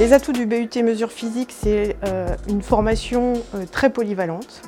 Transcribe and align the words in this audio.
Les 0.00 0.12
atouts 0.12 0.32
du 0.32 0.44
BUT 0.44 0.68
Mesures 0.82 1.12
Physiques, 1.12 1.54
c'est 1.56 1.96
euh, 2.04 2.26
une 2.48 2.62
formation 2.62 3.34
euh, 3.54 3.64
très 3.70 3.90
polyvalente 3.90 4.62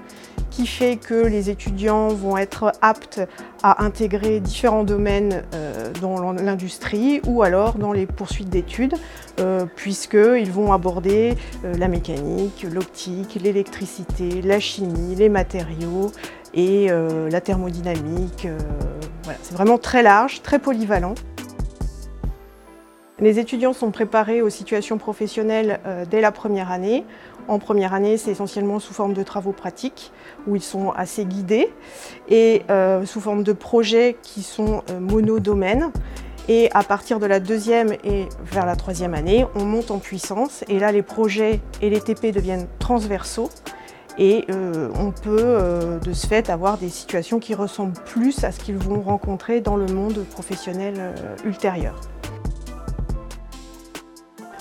qui 0.50 0.68
fait 0.68 0.96
que 0.96 1.14
les 1.14 1.50
étudiants 1.50 2.08
vont 2.08 2.36
être 2.36 2.72
aptes 2.80 3.20
à 3.64 3.84
intégrer 3.84 4.38
différents 4.38 4.84
domaines 4.84 5.42
euh, 5.52 5.90
dans 6.00 6.32
l'industrie 6.32 7.20
ou 7.26 7.42
alors 7.42 7.74
dans 7.74 7.92
les 7.92 8.06
poursuites 8.06 8.48
d'études, 8.48 8.94
puisqu'ils 9.74 10.50
vont 10.52 10.72
aborder 10.72 11.34
la 11.64 11.88
mécanique, 11.88 12.64
l'optique, 12.72 13.38
l'électricité, 13.42 14.40
la 14.42 14.60
chimie, 14.60 15.16
les 15.16 15.28
matériaux 15.28 16.12
et 16.54 16.88
la 16.88 17.40
thermodynamique. 17.42 18.48
C'est 19.42 19.54
vraiment 19.54 19.76
très 19.76 20.02
large, 20.02 20.40
très 20.40 20.58
polyvalent. 20.58 21.14
Les 23.18 23.38
étudiants 23.38 23.72
sont 23.72 23.90
préparés 23.92 24.42
aux 24.42 24.50
situations 24.50 24.98
professionnelles 24.98 25.80
euh, 25.86 26.04
dès 26.04 26.20
la 26.20 26.32
première 26.32 26.70
année. 26.70 27.02
En 27.48 27.58
première 27.58 27.94
année, 27.94 28.18
c'est 28.18 28.32
essentiellement 28.32 28.78
sous 28.78 28.92
forme 28.92 29.14
de 29.14 29.22
travaux 29.22 29.52
pratiques, 29.52 30.12
où 30.46 30.54
ils 30.54 30.62
sont 30.62 30.90
assez 30.90 31.24
guidés, 31.24 31.72
et 32.28 32.62
euh, 32.68 33.06
sous 33.06 33.22
forme 33.22 33.42
de 33.42 33.54
projets 33.54 34.18
qui 34.20 34.42
sont 34.42 34.82
euh, 34.90 35.00
monodomaines. 35.00 35.92
Et 36.48 36.68
à 36.74 36.82
partir 36.82 37.18
de 37.18 37.24
la 37.24 37.40
deuxième 37.40 37.92
et 38.04 38.26
vers 38.44 38.66
la 38.66 38.76
troisième 38.76 39.14
année, 39.14 39.46
on 39.54 39.64
monte 39.64 39.90
en 39.90 39.98
puissance, 39.98 40.62
et 40.68 40.78
là, 40.78 40.92
les 40.92 41.02
projets 41.02 41.60
et 41.80 41.88
les 41.88 42.00
TP 42.00 42.32
deviennent 42.32 42.66
transversaux. 42.78 43.48
Et 44.18 44.46
on 44.98 45.10
peut 45.10 45.58
de 46.02 46.12
ce 46.14 46.26
fait 46.26 46.48
avoir 46.48 46.78
des 46.78 46.88
situations 46.88 47.38
qui 47.38 47.54
ressemblent 47.54 48.00
plus 48.06 48.44
à 48.44 48.52
ce 48.52 48.60
qu'ils 48.60 48.78
vont 48.78 49.02
rencontrer 49.02 49.60
dans 49.60 49.76
le 49.76 49.84
monde 49.84 50.24
professionnel 50.30 51.12
ultérieur. 51.44 52.00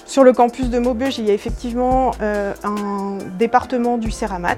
Sur 0.05 0.23
le 0.23 0.33
campus 0.33 0.69
de 0.69 0.77
Maubeuge, 0.77 1.17
il 1.17 1.25
y 1.25 1.31
a 1.31 1.33
effectivement 1.33 2.11
euh, 2.21 2.53
un 2.63 3.17
département 3.39 3.97
du 3.97 4.11
Céramat, 4.11 4.55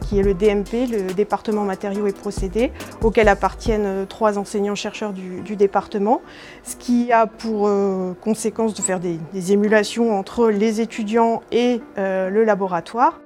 qui 0.00 0.20
est 0.20 0.22
le 0.22 0.34
DMP, 0.34 0.88
le 0.88 1.12
département 1.12 1.64
matériaux 1.64 2.06
et 2.06 2.12
procédés, 2.12 2.70
auquel 3.02 3.26
appartiennent 3.26 3.86
euh, 3.86 4.04
trois 4.06 4.38
enseignants-chercheurs 4.38 5.12
du, 5.12 5.56
département, 5.56 6.22
ce 6.62 6.76
qui 6.76 7.10
a 7.10 7.26
pour 7.26 7.66
euh, 7.66 8.14
conséquence 8.20 8.72
de 8.72 8.82
faire 8.82 9.00
des, 9.00 9.18
émulations 9.52 10.16
entre 10.16 10.48
les 10.48 10.80
étudiants 10.80 11.42
et 11.50 11.80
le 11.96 12.44
laboratoire 12.44 13.20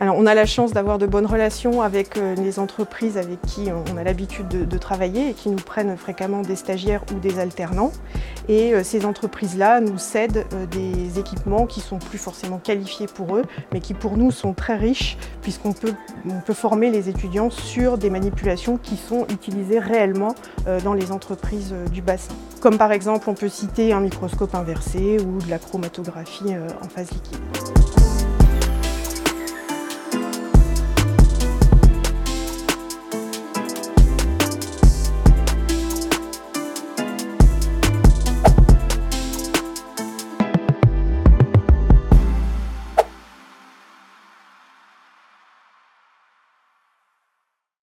on 0.00 0.26
a 0.26 0.34
la 0.34 0.46
chance 0.46 0.72
d'avoir 0.72 0.98
de 0.98 1.06
bonnes 1.06 1.26
relations 1.26 1.82
avec 1.82 2.16
euh, 2.16 2.34
les 2.36 2.58
entreprises 2.58 3.16
avec 3.16 3.40
qui 3.42 3.68
on 3.92 3.96
a 3.96 4.04
l'habitude 4.04 4.48
de, 4.48 4.78
travailler 4.78 5.30
et 5.30 5.32
qui 5.32 5.48
nous 5.48 5.56
prennent 5.56 5.96
fréquemment 5.96 6.42
des 6.42 6.56
stagiaires 6.56 7.02
ou 7.14 7.18
des 7.18 7.38
alternants. 7.38 7.92
Et 8.48 8.74
euh, 8.74 8.84
ces 8.84 9.06
entreprises-là 9.06 9.80
nous 9.80 9.96
cèdent 9.96 10.44
euh, 10.52 10.66
des 10.66 11.18
équipements 11.18 11.66
qui 11.66 11.80
sont 11.80 11.98
plus 11.98 12.18
forcément 12.18 12.58
qualifiés 12.58 13.06
pour 13.06 13.36
eux, 13.36 13.42
mais 13.72 13.80
qui 13.80 13.94
pour 13.94 14.18
nous 14.18 14.30
sont 14.30 14.52
très 14.52 14.76
riches 14.76 15.16
puisqu'on 15.40 15.72
peut, 15.72 15.94
peut 16.44 16.54
former 16.54 16.90
les 16.90 17.08
étudiants 17.08 17.50
sur 17.50 17.96
des 17.96 18.10
manipulations 18.10 18.76
qui 18.76 18.96
sont 18.96 19.26
utilisées 19.30 19.78
réellement 19.78 20.34
dans 20.82 20.92
les 20.92 21.12
entreprises 21.12 21.72
du 21.92 22.02
bassin. 22.02 22.34
Comme 22.60 22.78
par 22.78 22.90
exemple, 22.90 23.30
on 23.30 23.34
peut 23.34 23.48
citer 23.48 23.92
un 23.92 24.00
microscope 24.00 24.54
inversé 24.54 25.18
ou 25.20 25.40
de 25.40 25.48
la 25.48 25.58
chromatographie 25.58 26.54
en 26.82 26.88
phase 26.88 27.10
liquide. 27.12 27.38